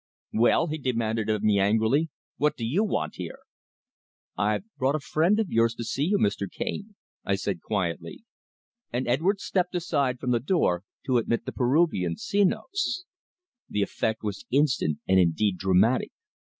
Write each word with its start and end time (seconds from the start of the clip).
"Well," 0.33 0.65
he 0.65 0.79
demanded 0.79 1.29
of 1.29 1.43
me 1.43 1.59
angrily. 1.59 2.09
"What 2.37 2.55
do 2.55 2.65
you 2.65 2.83
want 2.83 3.17
here?" 3.17 3.37
"I've 4.35 4.63
brought 4.79 4.95
a 4.95 4.99
friend 4.99 5.39
of 5.39 5.51
yours 5.51 5.75
to 5.75 5.83
see 5.83 6.05
you, 6.05 6.17
Mr. 6.17 6.49
Cane," 6.51 6.95
I 7.23 7.35
said 7.35 7.61
quietly, 7.61 8.23
and 8.91 9.07
Edwards 9.07 9.43
stepped 9.43 9.75
aside 9.75 10.17
from 10.17 10.31
the 10.31 10.39
door 10.39 10.83
to 11.05 11.19
admit 11.19 11.45
the 11.45 11.51
Peruvian 11.51 12.15
Senos. 12.15 13.03
The 13.69 13.83
effect 13.83 14.23
was 14.23 14.47
instant 14.49 14.97
and 15.07 15.19
indeed 15.19 15.59
dramatic. 15.59 16.11